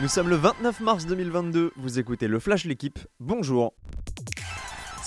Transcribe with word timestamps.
Nous 0.00 0.06
sommes 0.06 0.28
le 0.28 0.36
29 0.36 0.78
mars 0.78 1.06
2022, 1.06 1.72
vous 1.74 1.98
écoutez 1.98 2.28
le 2.28 2.38
Flash 2.38 2.64
L'équipe, 2.64 3.00
bonjour 3.18 3.74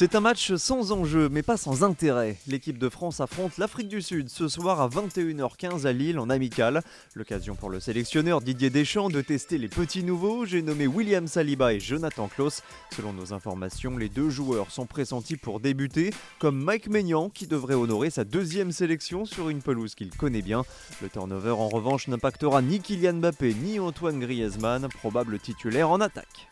c'est 0.01 0.15
un 0.15 0.19
match 0.19 0.55
sans 0.55 0.91
enjeu, 0.93 1.29
mais 1.29 1.43
pas 1.43 1.57
sans 1.57 1.83
intérêt. 1.83 2.35
L'équipe 2.47 2.79
de 2.79 2.89
France 2.89 3.19
affronte 3.19 3.59
l'Afrique 3.59 3.87
du 3.87 4.01
Sud 4.01 4.29
ce 4.29 4.47
soir 4.47 4.81
à 4.81 4.89
21h15 4.89 5.85
à 5.85 5.91
Lille 5.91 6.17
en 6.17 6.31
amical. 6.31 6.81
L'occasion 7.13 7.53
pour 7.53 7.69
le 7.69 7.79
sélectionneur 7.79 8.41
Didier 8.41 8.71
Deschamps 8.71 9.11
de 9.11 9.21
tester 9.21 9.59
les 9.59 9.67
petits 9.67 10.03
nouveaux. 10.03 10.43
J'ai 10.43 10.63
nommé 10.63 10.87
William 10.87 11.27
Saliba 11.27 11.75
et 11.75 11.79
Jonathan 11.79 12.27
Klaus. 12.27 12.63
Selon 12.95 13.13
nos 13.13 13.31
informations, 13.31 13.95
les 13.95 14.09
deux 14.09 14.31
joueurs 14.31 14.71
sont 14.71 14.87
pressentis 14.87 15.37
pour 15.37 15.59
débuter, 15.59 16.09
comme 16.39 16.59
Mike 16.59 16.89
Maignan 16.89 17.29
qui 17.29 17.45
devrait 17.45 17.75
honorer 17.75 18.09
sa 18.09 18.23
deuxième 18.23 18.71
sélection 18.71 19.25
sur 19.25 19.49
une 19.49 19.61
pelouse 19.61 19.93
qu'il 19.93 20.09
connaît 20.09 20.41
bien. 20.41 20.63
Le 21.03 21.09
turnover 21.09 21.51
en 21.51 21.69
revanche 21.69 22.07
n'impactera 22.07 22.63
ni 22.63 22.79
Kylian 22.79 23.17
Mbappé 23.17 23.53
ni 23.53 23.79
Antoine 23.79 24.19
Griezmann, 24.19 24.87
probable 24.99 25.37
titulaire 25.37 25.91
en 25.91 26.01
attaque. 26.01 26.49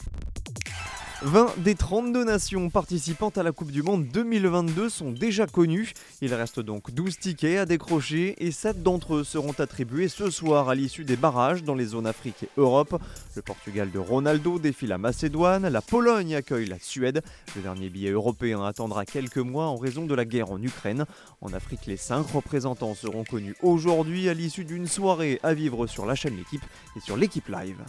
20 1.21 1.57
des 1.57 1.75
32 1.75 2.23
nations 2.23 2.69
participantes 2.69 3.37
à 3.37 3.43
la 3.43 3.51
Coupe 3.51 3.71
du 3.71 3.83
Monde 3.83 4.07
2022 4.07 4.87
sont 4.87 5.11
déjà 5.11 5.47
connues. 5.47 5.91
Il 6.21 6.33
reste 6.33 6.61
donc 6.61 6.91
12 6.91 7.19
tickets 7.19 7.59
à 7.59 7.65
décrocher 7.65 8.35
et 8.37 8.51
7 8.51 8.83
d'entre 8.83 9.15
eux 9.15 9.23
seront 9.25 9.51
attribués 9.59 10.07
ce 10.07 10.29
soir 10.29 10.69
à 10.69 10.75
l'issue 10.75 11.03
des 11.03 11.17
barrages 11.17 11.65
dans 11.65 11.75
les 11.75 11.87
zones 11.87 12.07
Afrique 12.07 12.43
et 12.43 12.49
Europe. 12.55 13.01
Le 13.35 13.41
Portugal 13.41 13.91
de 13.91 13.99
Ronaldo 13.99 14.59
défie 14.59 14.87
la 14.87 14.97
Macédoine, 14.97 15.67
la 15.67 15.81
Pologne 15.81 16.35
accueille 16.35 16.67
la 16.67 16.79
Suède. 16.79 17.21
Le 17.57 17.63
dernier 17.63 17.89
billet 17.89 18.11
européen 18.11 18.63
attendra 18.63 19.05
quelques 19.05 19.37
mois 19.37 19.65
en 19.65 19.75
raison 19.75 20.05
de 20.05 20.15
la 20.15 20.23
guerre 20.23 20.51
en 20.51 20.61
Ukraine. 20.61 21.05
En 21.41 21.51
Afrique, 21.51 21.85
les 21.85 21.97
5 21.97 22.27
représentants 22.27 22.95
seront 22.95 23.25
connus 23.25 23.57
aujourd'hui 23.61 24.29
à 24.29 24.33
l'issue 24.33 24.63
d'une 24.63 24.87
soirée 24.87 25.41
à 25.43 25.53
vivre 25.53 25.85
sur 25.85 26.05
la 26.05 26.15
chaîne 26.15 26.37
L'équipe 26.37 26.63
et 26.95 27.01
sur 27.01 27.17
l'équipe 27.17 27.49
live. 27.49 27.83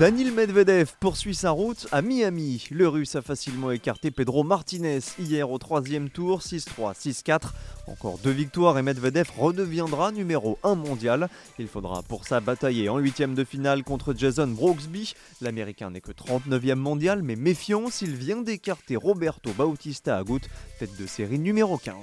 Daniel 0.00 0.32
Medvedev 0.32 0.90
poursuit 1.00 1.34
sa 1.34 1.52
route 1.52 1.86
à 1.90 2.02
Miami. 2.02 2.66
Le 2.70 2.86
russe 2.86 3.14
a 3.14 3.22
facilement 3.22 3.70
écarté 3.70 4.10
Pedro 4.10 4.42
Martinez 4.42 4.98
hier 5.18 5.50
au 5.50 5.56
troisième 5.58 6.10
tour 6.10 6.40
6-3, 6.40 6.94
6-4. 6.94 7.52
Encore 7.86 8.18
deux 8.18 8.32
victoires 8.32 8.76
et 8.76 8.82
Medvedev 8.82 9.30
redeviendra 9.38 10.12
numéro 10.12 10.58
1 10.64 10.74
mondial. 10.74 11.30
Il 11.58 11.68
faudra 11.68 12.02
pour 12.02 12.26
ça 12.26 12.40
batailler 12.40 12.90
en 12.90 12.98
huitième 12.98 13.34
de 13.34 13.44
finale 13.44 13.84
contre 13.84 14.12
Jason 14.12 14.48
Brooksby. 14.48 15.14
L'américain 15.40 15.90
n'est 15.90 16.02
que 16.02 16.12
39e 16.12 16.74
mondial 16.74 17.22
mais 17.22 17.36
méfiant 17.36 17.88
s'il 17.88 18.16
vient 18.16 18.42
d'écarter 18.42 18.96
Roberto 18.96 19.52
Bautista 19.52 20.18
Agut, 20.18 20.42
tête 20.78 20.96
de 21.00 21.06
série 21.06 21.38
numéro 21.38 21.78
15. 21.78 21.94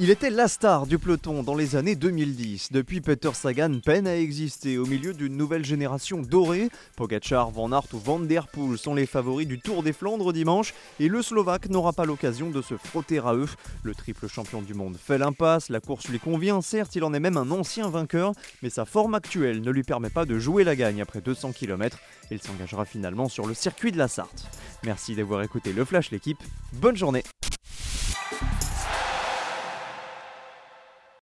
Il 0.00 0.10
était 0.10 0.30
la 0.30 0.46
star 0.46 0.86
du 0.86 0.96
peloton 0.96 1.42
dans 1.42 1.56
les 1.56 1.74
années 1.74 1.96
2010. 1.96 2.70
Depuis, 2.70 3.00
Peter 3.00 3.30
Sagan 3.34 3.80
peine 3.84 4.06
à 4.06 4.16
exister 4.16 4.78
au 4.78 4.86
milieu 4.86 5.12
d'une 5.12 5.36
nouvelle 5.36 5.64
génération 5.64 6.20
dorée. 6.20 6.70
Pogacar, 6.94 7.50
Van 7.50 7.72
Aert 7.72 7.92
ou 7.92 7.98
Van 7.98 8.20
Der 8.20 8.46
Poel 8.46 8.78
sont 8.78 8.94
les 8.94 9.06
favoris 9.06 9.48
du 9.48 9.58
Tour 9.58 9.82
des 9.82 9.92
Flandres 9.92 10.32
dimanche 10.32 10.72
et 11.00 11.08
le 11.08 11.20
Slovaque 11.20 11.68
n'aura 11.68 11.92
pas 11.92 12.04
l'occasion 12.04 12.50
de 12.50 12.62
se 12.62 12.76
frotter 12.76 13.18
à 13.18 13.34
eux. 13.34 13.48
Le 13.82 13.92
triple 13.92 14.28
champion 14.28 14.62
du 14.62 14.72
monde 14.72 14.96
fait 14.96 15.18
l'impasse, 15.18 15.68
la 15.68 15.80
course 15.80 16.06
lui 16.06 16.20
convient, 16.20 16.60
certes 16.60 16.94
il 16.94 17.02
en 17.02 17.12
est 17.12 17.18
même 17.18 17.36
un 17.36 17.50
ancien 17.50 17.90
vainqueur, 17.90 18.34
mais 18.62 18.70
sa 18.70 18.84
forme 18.84 19.16
actuelle 19.16 19.62
ne 19.62 19.70
lui 19.72 19.82
permet 19.82 20.10
pas 20.10 20.26
de 20.26 20.38
jouer 20.38 20.62
la 20.62 20.76
gagne 20.76 21.02
après 21.02 21.22
200 21.22 21.50
km. 21.50 21.98
Il 22.30 22.40
s'engagera 22.40 22.84
finalement 22.84 23.28
sur 23.28 23.48
le 23.48 23.54
circuit 23.54 23.90
de 23.90 23.98
la 23.98 24.06
Sarthe. 24.06 24.46
Merci 24.84 25.16
d'avoir 25.16 25.42
écouté 25.42 25.72
le 25.72 25.84
Flash 25.84 26.12
l'équipe, 26.12 26.38
bonne 26.74 26.96
journée 26.96 27.24